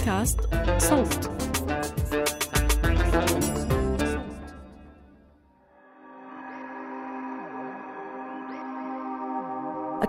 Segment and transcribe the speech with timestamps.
[0.00, 0.40] بودكاست
[0.78, 1.30] صوت.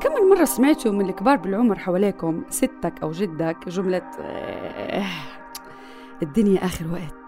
[0.02, 5.06] كم من مرة سمعتوا من الكبار بالعمر حواليكم ستك أو جدك جملة آه،
[6.24, 7.21] الدنيا آخر وقت.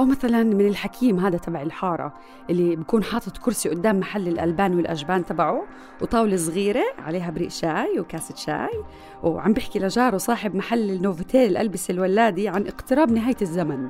[0.00, 2.14] أو مثلا من الحكيم هذا تبع الحارة
[2.50, 5.62] اللي بكون حاطط كرسي قدام محل الألبان والأجبان تبعه
[6.00, 8.84] وطاولة صغيرة عليها بريق شاي وكاسة شاي
[9.22, 13.88] وعم بيحكي لجاره صاحب محل النوفيتيل الألبسة الولادي عن اقتراب نهاية الزمن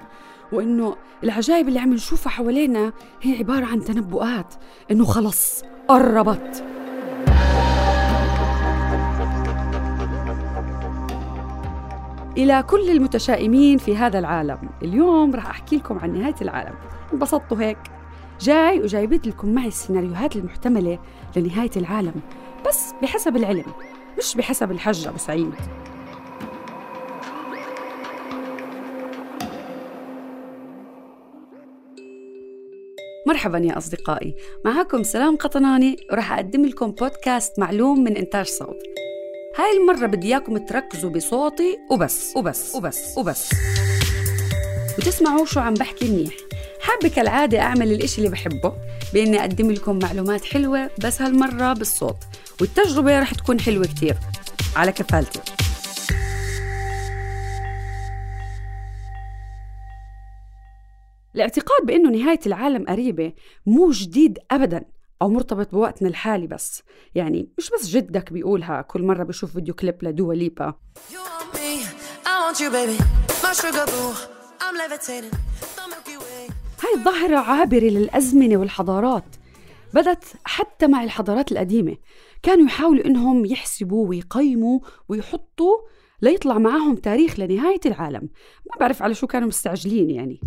[0.53, 2.93] وإنه العجائب اللي عم نشوفها حوالينا
[3.23, 4.55] هي عبارة عن تنبؤات
[4.91, 6.65] إنه خلص قربت.
[12.41, 14.59] إلى كل المتشائمين في هذا العالم.
[14.83, 16.75] اليوم راح أحكي لكم عن نهاية العالم.
[17.13, 17.79] انبسطتوا هيك؟
[18.41, 20.99] جاي وجايبت لكم معي السيناريوهات المحتملة
[21.37, 22.15] لنهاية العالم
[22.69, 23.65] بس بحسب العلم
[24.19, 25.55] مش بحسب الحج أبو سعيد.
[33.27, 34.35] مرحبا يا أصدقائي.
[34.65, 38.90] معكم سلام قطناني وراح أقدم لكم بودكاست معلوم من إنتاج صوت.
[39.61, 43.51] هاي المرة بدي إياكم تركزوا بصوتي وبس وبس وبس وبس.
[44.99, 46.35] وتسمعوا شو عم بحكي منيح.
[46.81, 48.73] حابة كالعادة أعمل الإشي اللي بحبه
[49.15, 52.17] بإني أقدم لكم معلومات حلوة بس هالمرة بالصوت
[52.61, 54.17] والتجربة رح تكون حلوة كتير.
[54.77, 55.41] على كفالتي.
[61.35, 63.33] الاعتقاد بأنه نهاية العالم قريبة
[63.67, 64.85] مو جديد أبداً.
[65.23, 66.83] أو مرتبط بوقتنا الحالي بس.
[67.15, 70.75] يعني مش بس جدك بيقولها كل مرة بشوف فيديو كليب لدوا ليبا.
[76.83, 79.25] هاي الظاهرة عابرة للأزمنة والحضارات.
[79.95, 81.97] بدت حتى مع الحضارات القديمة.
[82.43, 85.77] كانوا يحاولوا إنهم يحسبوا ويقيموا ويحطوا
[86.23, 88.29] ليطلع معهم تاريخ لنهاية العالم.
[88.67, 90.41] ما بعرف على شو كانوا مستعجلين يعني.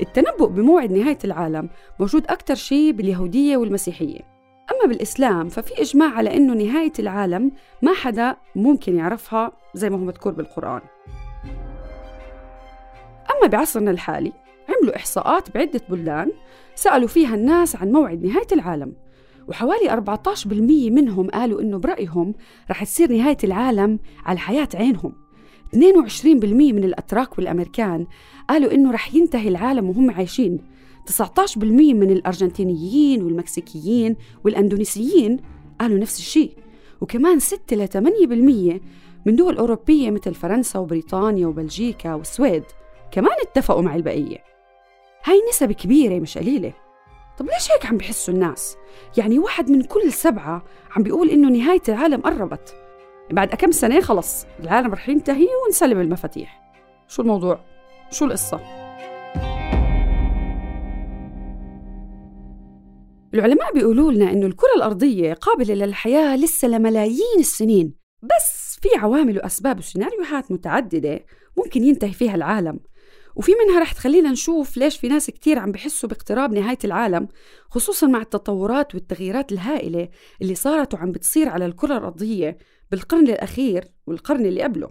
[0.00, 1.68] التنبؤ بموعد نهاية العالم
[2.00, 4.20] موجود أكثر شيء باليهودية والمسيحية.
[4.72, 10.04] أما بالإسلام ففي إجماع على أنه نهاية العالم ما حدا ممكن يعرفها زي ما هو
[10.04, 10.80] مذكور بالقرآن.
[13.30, 14.32] أما بعصرنا الحالي
[14.68, 16.32] عملوا إحصاءات بعدة بلدان
[16.74, 18.92] سألوا فيها الناس عن موعد نهاية العالم
[19.48, 20.46] وحوالي 14%
[20.90, 22.34] منهم قالوا إنه برأيهم
[22.70, 25.23] رح تصير نهاية العالم على حياة عينهم.
[25.72, 25.76] 22%
[26.54, 28.06] من الأتراك والأمريكان
[28.48, 30.58] قالوا إنه رح ينتهي العالم وهم عايشين.
[31.06, 31.56] 19%
[31.94, 35.40] من الأرجنتينيين والمكسيكيين والأندونيسيين
[35.80, 36.52] قالوا نفس الشيء.
[37.00, 38.80] وكمان 6 ل 8%
[39.26, 42.62] من دول أوروبية مثل فرنسا وبريطانيا وبلجيكا والسويد
[43.12, 44.38] كمان اتفقوا مع البقية.
[45.24, 46.72] هاي نسب كبيرة مش قليلة.
[47.38, 48.76] طب ليش هيك عم بحسوا الناس؟
[49.18, 50.62] يعني واحد من كل سبعة
[50.96, 52.74] عم بيقول إنه نهاية العالم قربت.
[53.30, 56.74] بعد كم سنة خلص العالم رح ينتهي ونسلم المفاتيح
[57.08, 57.64] شو الموضوع؟
[58.10, 58.60] شو القصة؟
[63.34, 69.78] العلماء بيقولوا لنا إنه الكرة الأرضية قابلة للحياة لسه لملايين السنين بس في عوامل وأسباب
[69.78, 71.24] وسيناريوهات متعددة
[71.56, 72.80] ممكن ينتهي فيها العالم
[73.36, 77.28] وفي منها رح تخلينا نشوف ليش في ناس كتير عم بحسوا باقتراب نهاية العالم
[77.70, 80.08] خصوصا مع التطورات والتغييرات الهائلة
[80.42, 82.58] اللي صارت وعم بتصير على الكرة الأرضية
[82.94, 84.90] بالقرن الأخير والقرن اللي قبله.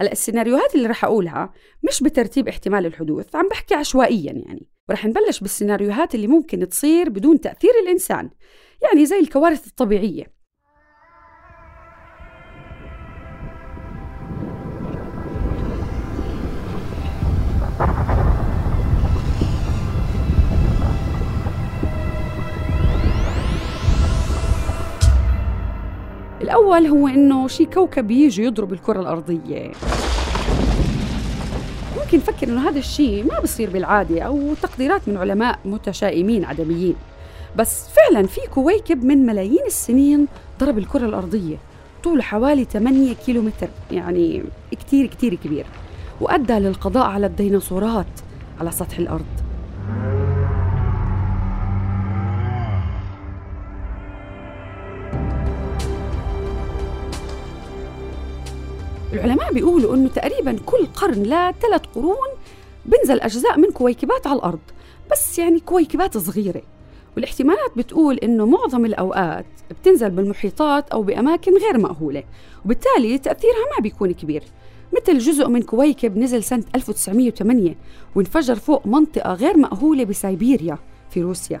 [0.00, 1.52] هلأ السيناريوهات اللي رح أقولها
[1.88, 7.40] مش بترتيب احتمال الحدوث عم بحكي عشوائيا يعني ورح نبلش بالسيناريوهات اللي ممكن تصير بدون
[7.40, 8.30] تأثير الإنسان
[8.82, 10.41] يعني زي الكوارث الطبيعية.
[26.52, 29.72] الأول هو إنه شي كوكب يجي يضرب الكرة الأرضية.
[31.96, 36.94] ممكن نفكر إنه هذا الشيء ما بصير بالعادة أو تقديرات من علماء متشائمين عدميين.
[37.56, 40.26] بس فعلا في كويكب من ملايين السنين
[40.60, 41.56] ضرب الكرة الأرضية
[42.04, 45.66] طوله حوالي 8 كيلومتر يعني كتير كتير كبير
[46.20, 48.20] وأدى للقضاء على الديناصورات
[48.60, 49.41] على سطح الأرض.
[59.12, 62.28] العلماء بيقولوا إنه تقريبا كل قرن لثلاث قرون
[62.86, 64.60] بنزل أجزاء من كويكبات على الأرض
[65.12, 66.62] بس يعني كويكبات صغيرة.
[67.16, 72.24] والاحتمالات بتقول إنه معظم الأوقات بتنزل بالمحيطات أو بأماكن غير مأهولة
[72.64, 74.42] وبالتالي تأثيرها ما بيكون كبير.
[74.92, 77.74] مثل جزء من كويكب نزل سنة 1908
[78.14, 80.78] وانفجر فوق منطقة غير مأهولة بسيبيريا
[81.10, 81.60] في روسيا.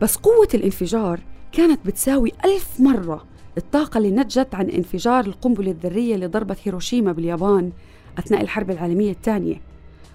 [0.00, 1.20] بس قوة الانفجار
[1.52, 3.24] كانت بتساوي ألف مرة.
[3.58, 7.72] الطاقة اللي نتجت عن انفجار القنبلة الذرية اللي ضربت هيروشيما باليابان
[8.18, 9.60] أثناء الحرب العالمية الثانية.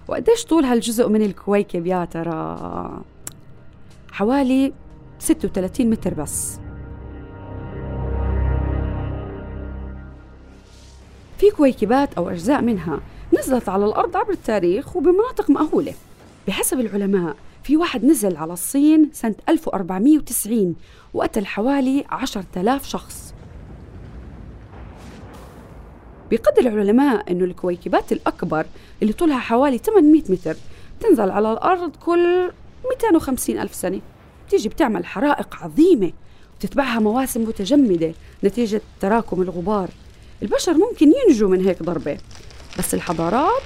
[0.08, 3.02] وقديش طول هالجزء من الكويكب يا ترى؟
[4.12, 4.72] حوالي
[5.18, 6.58] 36 متر بس.
[11.38, 13.00] في كويكبات أو أجزاء منها
[13.38, 15.94] نزلت على الأرض عبر التاريخ وبمناطق مأهولة.
[16.48, 20.74] بحسب العلماء في واحد نزل على الصين سنة 1490
[21.14, 23.27] وقتل حوالي 10,000 شخص.
[26.30, 28.66] بيقدر العلماء أنه الكويكبات الأكبر
[29.02, 30.56] اللي طولها حوالي 800 متر
[31.00, 32.50] تنزل على الأرض كل
[32.90, 34.00] 250 ألف سنة.
[34.50, 36.12] تيجي بتعمل حرائق عظيمة
[36.56, 38.12] وتتبعها مواسم متجمدة
[38.44, 39.90] نتيجة تراكم الغبار.
[40.42, 42.18] البشر ممكن ينجوا من هيك ضربة
[42.78, 43.62] بس الحضارات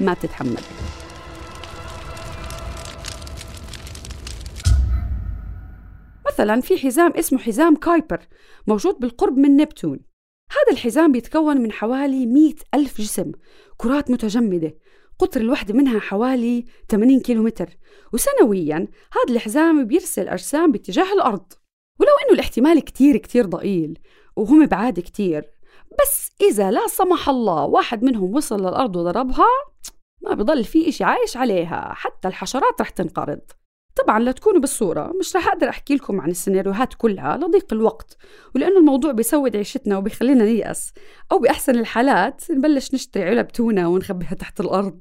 [0.00, 0.62] ما بتتحمل.
[6.26, 8.20] مثلا في حزام اسمه حزام كايبر
[8.66, 9.98] موجود بالقرب من نبتون.
[10.56, 13.32] هذا الحزام بيتكون من حوالي مئة ألف جسم
[13.76, 14.74] كرات متجمدة.
[15.18, 17.76] قطر الوحدة منها حوالي 80 كيلومتر.
[18.12, 18.76] وسنويا
[19.12, 21.52] هذا الحزام بيرسل أجسام باتجاه الأرض.
[22.00, 23.98] ولو أنه الاحتمال كتير كتير ضئيل
[24.36, 25.44] وهم بعاد كتير
[26.00, 29.46] بس إذا لا سمح الله واحد منهم وصل للأرض وضربها
[30.22, 31.92] ما بضل في إشي عايش عليها.
[31.94, 33.40] حتى الحشرات رح تنقرض.
[33.96, 38.16] طبعا لتكونوا بالصورة مش رح أقدر أحكي لكم عن السيناريوهات كلها لضيق الوقت.
[38.54, 40.92] ولأنه الموضوع بيسود عيشتنا وبيخلينا نيأس.
[41.32, 45.00] أو بأحسن الحالات نبلش نشتري علب تونة ونخبيها تحت الأرض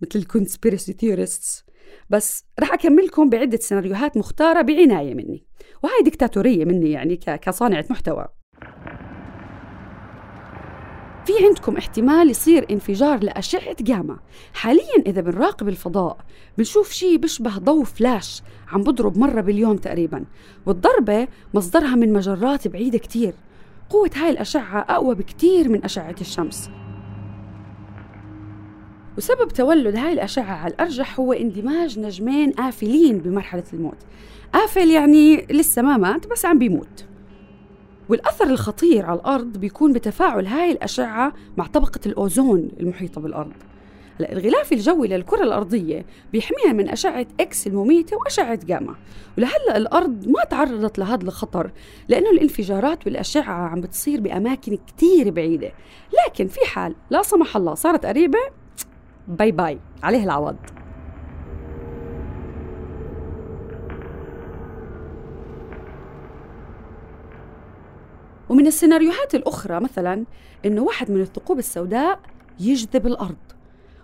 [0.00, 1.64] مثل ال conspiracy theorists
[2.10, 5.46] بس رح أكملكم بعدة سيناريوهات مختارة بعناية مني.
[5.82, 8.26] وهاي ديكتاتورية مني يعني كصانعة محتوى.
[11.26, 14.16] في عندكم احتمال يصير انفجار لأشعة جاما.
[14.54, 16.16] حاليا إذا بنراقب الفضاء
[16.58, 20.24] بنشوف شيء بيشبه ضوء فلاش عم بضرب مرة باليوم تقريبا
[20.66, 23.34] والضربة مصدرها من مجرات بعيدة كتير.
[23.90, 26.70] قوة هاي الأشعة أقوى بكتير من أشعة الشمس.
[29.18, 33.98] وسبب تولد هاي الأشعة على الأرجح هو اندماج نجمين آفلين بمرحلة الموت.
[34.54, 37.04] آفل يعني لسه ما مات بس عم بيموت.
[38.08, 43.52] والأثر الخطير على الأرض بيكون بتفاعل هاي الأشعة مع طبقة الأوزون المحيطة بالأرض.
[44.20, 48.94] هلا الغلاف الجوي للكرة الأرضية بيحميها من أشعة إكس المميتة وأشعة جاما.
[49.38, 51.70] ولهلأ الأرض ما تعرضت لهذا الخطر
[52.08, 55.72] لأنه الانفجارات والأشعة عم بتصير بأماكن كتير بعيدة.
[56.26, 58.38] لكن في حال لا سمح الله صارت قريبة
[59.28, 60.56] bye bye عليه العوض.
[68.64, 70.24] ومن السيناريوهات الأخرى مثلا
[70.64, 72.20] إنه واحد من الثقوب السوداء
[72.60, 73.36] يجذب الأرض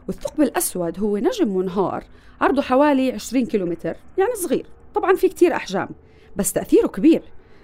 [0.08, 2.04] والثقب الأسود هو نجم منهار
[2.40, 4.66] عرضه حوالي 20 كيلومتر يعني صغير.
[4.94, 5.88] طبعا في كتير أحجام
[6.36, 7.22] بس تأثيره كبير.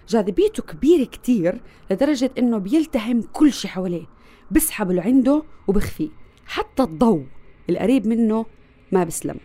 [0.08, 1.60] جاذبيته كبيرة كتير
[1.90, 4.06] لدرجة إنه بيلتهم كل شيء حواليه
[4.50, 6.08] بسحب لعنده وبخفيه.
[6.46, 7.26] حتى الضوء
[7.70, 8.46] القريب منه
[8.92, 9.36] ما بسلم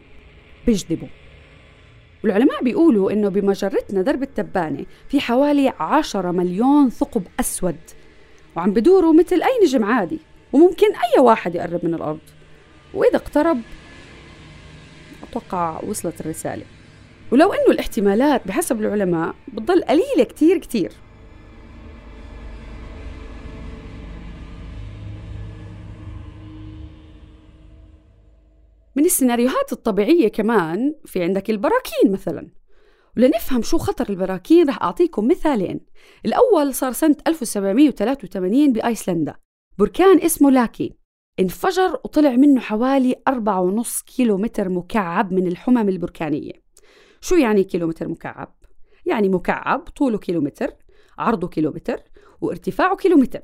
[0.66, 1.10] بيجذبه.
[2.24, 7.76] والعلماء بيقولوا إنه بمجرتنا درب التبانة في حوالي عشرة مليون ثقب أسود
[8.56, 10.20] وعم بدوروا مثل أي نجم عادي
[10.54, 12.20] وممكن أي واحد يقرب من الأرض.
[12.94, 13.62] وإذا اقترب
[15.24, 16.64] أتوقع وصلت الرسالة.
[17.32, 20.92] ولو إنه الاحتمالات بحسب العلماء بتضل قليلة كتير كتير.
[28.96, 32.52] من السيناريوهات الطبيعية كمان في عندك البراكين مثلا.
[33.18, 35.80] ولنفهم شو خطر البراكين رح أعطيكم مثالين.
[36.26, 39.36] الأول صار سنة 1783 بأيسلندا.
[39.78, 40.94] بركان اسمه لاكي
[41.40, 46.54] انفجر وطلع منه حوالي 4.5 كيلو متر مكعب من الحمم البركانية.
[47.22, 48.56] شو يعني كيلومتر مكعب؟
[49.06, 50.74] يعني مكعب طوله كيلومتر
[51.18, 52.00] عرضه كيلومتر
[52.42, 53.42] وارتفاعه كيلومتر.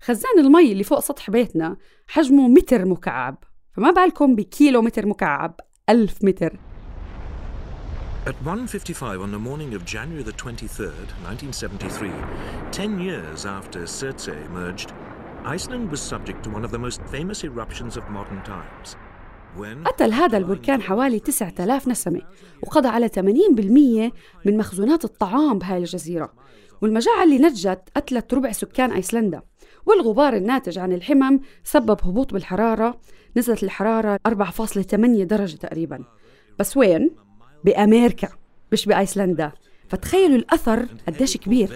[0.00, 1.76] خزان المي اللي فوق سطح بيتنا
[2.06, 3.44] حجمه متر مكعب.
[3.76, 6.58] فما بالكم بكيلو متر مكعب ألف متر
[8.26, 12.10] At 1.55 on the morning of January the 23rd, 1973,
[12.72, 14.92] 10 years after Surtsey emerged,
[15.44, 18.96] Iceland was subject to one of the most famous eruptions of modern times.
[19.84, 22.22] قتل هذا البركان حوالي 9000 نسمة
[22.62, 23.20] وقضى على 80%
[24.46, 26.32] من مخزونات الطعام بهاي الجزيرة
[26.82, 29.42] والمجاعة اللي نجت قتلت ربع سكان أيسلندا
[29.86, 33.00] والغبار الناتج عن الحمم سبب هبوط بالحرارة
[33.36, 36.04] نزلت الحرارة 4.8 درجة تقريبا.
[36.58, 37.10] بس وين؟
[37.64, 38.28] بأمريكا
[38.72, 39.52] مش بأيسلندا.
[39.88, 41.68] فتخيلوا الأثر قديش كبير.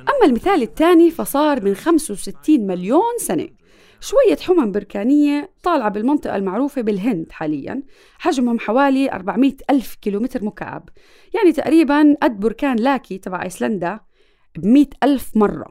[0.00, 3.48] أما المثال الثاني فصار من 65 مليون سنة.
[4.00, 7.82] شوية حمم بركانية طالعة بالمنطقة المعروفة بالهند حاليا.
[8.18, 10.88] حجمهم حوالي 400 ألف كيلومتر مكعب.
[11.34, 14.00] يعني تقريبا قد بركان لاكي تبع أيسلندا
[14.58, 15.66] ب ألف مرة.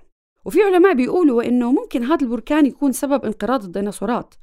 [0.45, 4.33] وفي علماء بيقولوا إنه ممكن هذا البركان يكون سبب انقراض الديناصورات.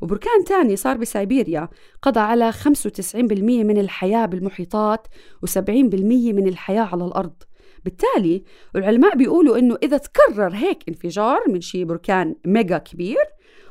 [0.00, 1.68] وبركان تاني صار بسيبيريا
[2.02, 5.06] قضى على 95% من الحياة بالمحيطات
[5.46, 5.70] و70%
[6.10, 7.42] من الحياة على الأرض.
[7.84, 8.44] بالتالي
[8.76, 13.24] العلماء بيقولوا إنه إذا تكرر هيك انفجار من شي بركان ميجا كبير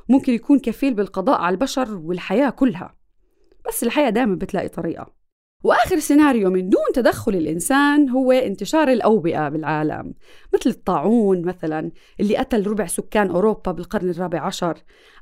[0.09, 2.95] ممكن يكون كفيل بالقضاء على البشر والحياة كلها.
[3.67, 5.24] بس الحياة دائما بتلاقي طريقة.
[5.65, 10.13] وآخر سيناريو من دون تدخل الإنسان هو انتشار الأوبئة بالعالم
[10.53, 14.77] مثل الطاعون مثلا اللي قتل ربع سكان أوروبا بالقرن الرابع عشر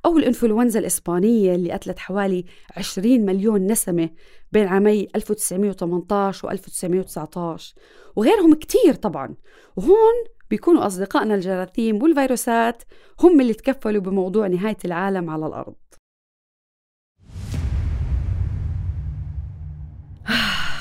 [0.05, 2.45] أو الإنفلونزا الإسبانية اللي قتلت حوالي
[2.77, 4.09] 20 مليون نسمة
[4.51, 7.75] بين عامي 1918 و 1919
[8.15, 9.35] وغيرهم كتير طبعا.
[9.75, 10.13] وهون
[10.49, 12.83] بيكونوا أصدقائنا الجراثيم والفيروسات
[13.19, 15.73] هم اللي تكفلوا بموضوع نهاية العالم على الأرض.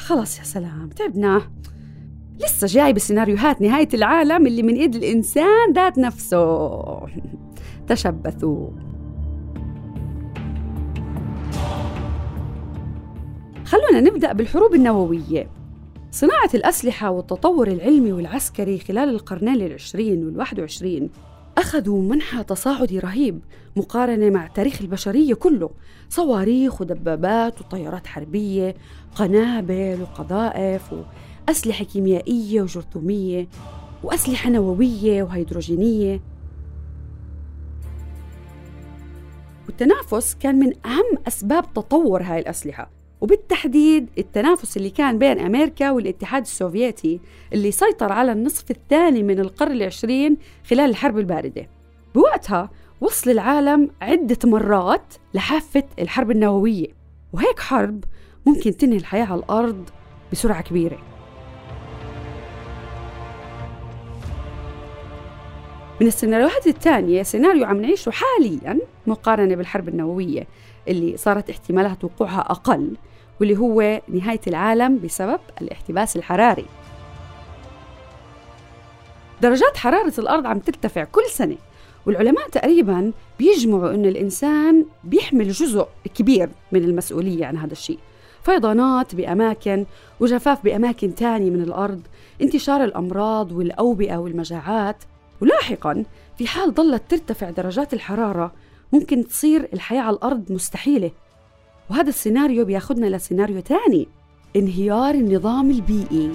[0.02, 1.42] خلص يا سلام تعبنا.
[2.40, 7.06] لسه جاي بسيناريوهات نهاية العالم اللي من إيد الإنسان ذات نفسه.
[7.88, 8.71] تشبثوا.
[13.64, 15.49] خلونا نبدأ بالحروب النووية.
[16.11, 21.11] صناعة الأسلحة والتطور العلمي والعسكري خلال القرنين العشرين والواحد وعشرين
[21.62, 23.40] أخذوا منحى تصاعدي رهيب
[23.76, 25.71] مقارنة مع تاريخ البشرية كله.
[26.09, 28.75] صواريخ ودبابات وطيارات حربية
[29.14, 30.95] قنابل وقذائف
[31.49, 33.49] وأسلحة كيميائية وجرثومية
[34.02, 36.21] وأسلحة نووية وهيدروجينية.
[39.66, 43.01] والتنافس كان من أهم أسباب تطور هاي الأسلحة.
[43.23, 47.21] وبالتحديد التنافس اللي كان بين أمريكا والاتحاد السوفيتي
[47.52, 50.37] اللي سيطر على النصف الثاني من القرن العشرين
[50.71, 51.69] خلال الحرب الباردة.
[52.14, 56.87] بوقتها وصل العالم عدة مرات لحافة الحرب النووية
[57.33, 58.05] وهيك حرب
[58.47, 59.91] ممكن تنهي الحياة على الأرض
[60.33, 60.99] بسرعة كبيرة.
[66.00, 70.47] من السيناريوهات الثانية سيناريو عم نعيشه حاليا مقارنة بالحرب النووية
[70.88, 72.97] اللي صارت احتمالات وقوعها أقل
[73.42, 76.64] واللي هو نهاية العالم بسبب الاحتباس الحراري.
[79.40, 81.56] درجات حرارة الأرض عم ترتفع كل سنة
[82.06, 87.99] والعلماء تقريبا بيجمعوا أن الإنسان بيحمل جزء كبير من المسؤولية عن هذا الشيء.
[88.42, 89.87] فيضانات بأماكن
[90.20, 92.00] وجفاف بأماكن تانية من الأرض
[92.42, 94.96] انتشار الأمراض والأوبئة والمجاعات.
[95.40, 96.04] ولاحقا
[96.38, 98.52] في حال ظلت ترتفع درجات الحرارة
[98.92, 101.11] ممكن تصير الحياة على الأرض مستحيلة.
[101.91, 104.09] وهذا السيناريو بياخدنا لسيناريو تاني
[104.57, 106.33] انهيار النظام البيئي.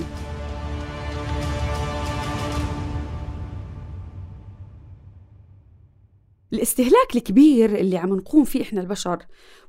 [6.54, 9.18] الاستهلاك الكبير اللي عم نقوم فيه إحنا البشر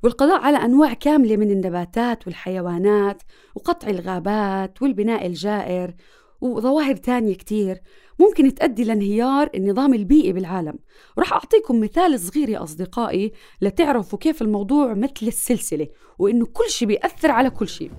[0.03, 3.23] والقضاء على أنواع كاملة من النباتات والحيوانات
[3.55, 5.95] وقطع الغابات والبناء الجائر
[6.40, 7.80] وظواهر تانية كتير
[8.18, 10.78] ممكن تؤدي لانهيار النظام البيئي بالعالم.
[11.16, 17.30] وراح أعطيكم مثال صغير يا أصدقائي لتعرفوا كيف الموضوع مثل السلسلة وإنه كل شيء بيأثر
[17.30, 17.90] على كل شيء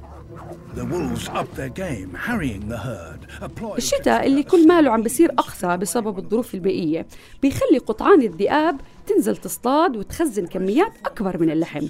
[3.78, 7.08] الشتاء اللي كل ماله عم بصير أقسى بسبب الظروف البيئية
[7.42, 11.88] بيخلي قطعان الذئاب تنزل تصطاد وتخزن كميات أكبر من اللحم.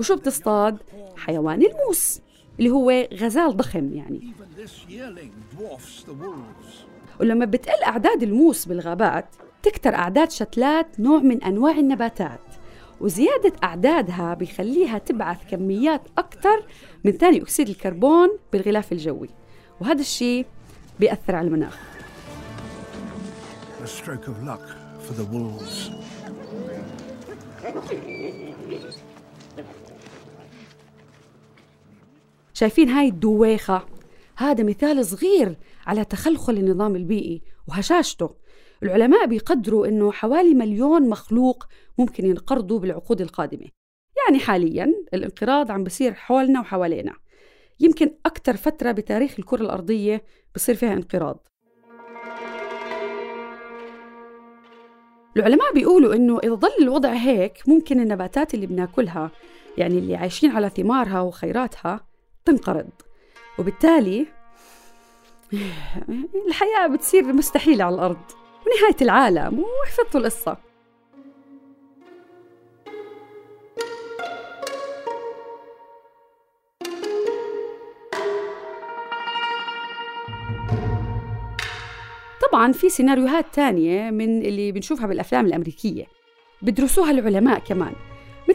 [0.00, 0.76] وشو بتصطاد؟
[1.16, 2.20] حيوان الموس.
[2.58, 4.32] اللي هو غزال ضخم يعني.
[7.20, 9.26] ولما بتقل أعداد الموس بالغابات
[9.62, 12.40] تكتر أعداد شتلات نوع من أنواع النباتات.
[13.00, 16.62] وزيادة أعدادها بيخليها تبعث كميات أكثر
[17.04, 19.28] من ثاني أكسيد الكربون بالغلاف الجوي.
[19.80, 20.46] وهذا الشيء
[21.00, 21.78] بيأثر على المناخ.
[23.82, 24.64] A stroke of luck
[25.04, 25.90] for the wolves.
[32.62, 33.86] شايفين هاي الدويخة؟
[34.36, 38.34] هذا مثال صغير على تخلخل النظام البيئي وهشاشته.
[38.82, 41.66] العلماء بيقدروا أنه حوالي مليون مخلوق
[41.98, 43.66] ممكن ينقرضوا بالعقود القادمة.
[44.24, 47.12] يعني حاليا الانقراض عم بصير حولنا وحوالينا.
[47.80, 51.48] يمكن أكثر فترة بتاريخ الكرة الأرضية بصير فيها انقراض.
[55.36, 59.30] العلماء بيقولوا إنه إذا ظل الوضع هيك ممكن النباتات اللي بناكلها
[59.78, 62.11] يعني اللي عايشين على ثمارها وخيراتها
[62.44, 62.90] تنقرض.
[63.58, 64.26] وبالتالي
[66.48, 68.22] الحياة بتصير مستحيلة على الأرض
[68.66, 70.56] ونهاية العالم وحفظتوا القصة.
[82.50, 86.06] طبعا في سيناريوهات تانية من اللي بنشوفها بالأفلام الأمريكية
[86.62, 87.92] بدرسوها العلماء كمان.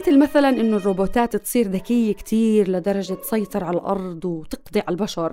[0.08, 5.32] مثل مثلا إنه الروبوتات تصير ذكية كتير لدرجة تسيطر على الأرض وتقضي على البشر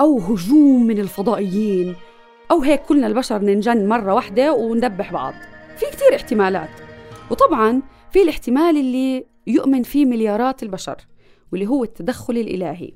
[0.00, 1.94] أو هجوم من الفضائيين
[2.50, 5.34] أو هيك كلنا البشر ننجن مرة واحدة وندبح بعض.
[5.76, 6.68] في كتير احتمالات.
[7.30, 10.96] وطبعا في الاحتمال اللي يؤمن فيه مليارات البشر
[11.52, 12.92] واللي هو التدخل الإلهي.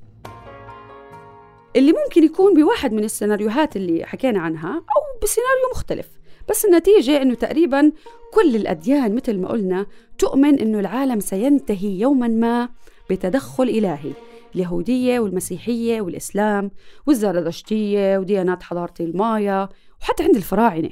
[1.76, 6.17] اللي ممكن يكون بواحد من السيناريوهات اللي حكينا عنها أو بسيناريو مختلف.
[6.49, 7.93] بس النتيجة إنه تقريبا
[8.35, 9.87] كل الأديان مثل ما قلنا
[10.19, 12.69] تؤمن إنه العالم سينتهي يوما ما
[13.11, 14.12] بتدخل إلهي
[14.55, 16.71] اليهودية والمسيحية والإسلام
[17.07, 19.69] والزرادشتية وديانات حضارة المايا
[20.00, 20.90] وحتى عند الفراعنة.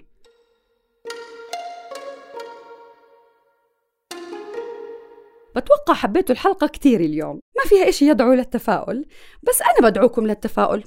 [5.56, 9.06] بتوقع حبيتوا الحلقة كتير اليوم ما فيها إشي يدعو للتفاؤل
[9.42, 10.84] بس أنا بدعوكم للتفاؤل.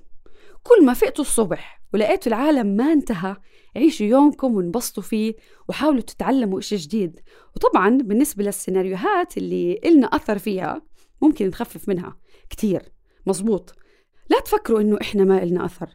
[0.63, 3.35] كل ما فقتوا الصبح ولقيتوا العالم ما انتهى
[3.75, 5.35] عيشوا يومكم وانبسطوا فيه
[5.69, 7.19] وحاولوا تتعلموا إشي جديد.
[7.55, 10.81] وطبعا بالنسبة للسيناريوهات اللي إلنا أثر فيها
[11.21, 12.17] ممكن نخفف منها
[12.49, 12.81] كتير.
[13.25, 13.75] مزبوط
[14.29, 15.89] لا تفكروا إنه إحنا ما إلنا أثر.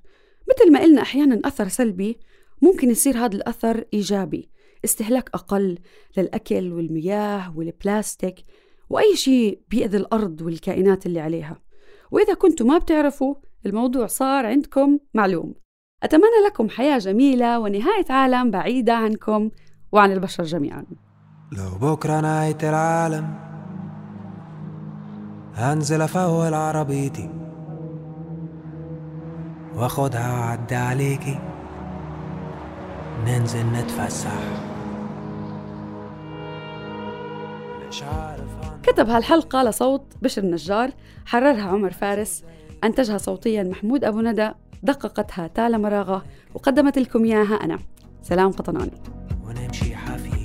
[0.50, 2.18] مثل ما إلنا أحيانا أثر سلبي
[2.62, 4.50] ممكن يصير هذا الأثر إيجابي.
[4.84, 5.78] استهلاك أقل
[6.16, 8.44] للأكل والمياه والبلاستيك
[8.90, 11.62] وأي شيء بيأذي الأرض والكائنات اللي عليها.
[12.10, 13.34] وإذا كنتوا ما بتعرفوا
[13.66, 15.54] الموضوع صار عندكم معلوم.
[16.02, 19.50] أتمنى لكم حياة جميلة ونهاية عالم بعيدة عنكم
[19.92, 20.84] وعن البشر جميعا.
[21.52, 23.34] لو بكرة نهاية العالم
[25.54, 27.30] هنزل أفول عربيتي
[29.74, 31.38] واخدها وأعدي عليكي.
[33.26, 34.40] ننزل نتفسح.
[37.88, 38.44] مش عارف
[38.82, 40.90] كتب هالحلقة لصوت بشر النجار
[41.26, 42.44] حررها عمر فارس.
[42.84, 44.50] أنتجها صوتيا محمود أبو ندى
[44.82, 46.24] دققتها تالا مراغة
[46.54, 47.78] وقدمت لكم إياها أنا
[48.22, 48.90] سلام قطناني
[49.46, 50.44] ونمشي حافين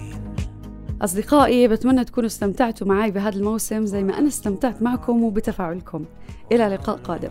[1.01, 6.05] أصدقائي بتمنى تكونوا استمتعتوا معي بهذا الموسم زي ما أنا استمتعت معكم وبتفاعلكم.
[6.51, 7.29] إلى لقاء قادم.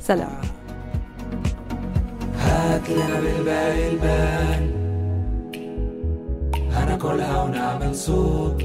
[0.00, 0.28] سلام.
[2.36, 4.70] هات لنا بالباقي البال
[6.72, 8.62] هناكلها ونعمل صوت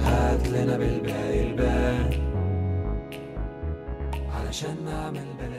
[0.00, 2.25] هات لنا بالباقي البال
[4.55, 5.54] علشان نعمل بلالين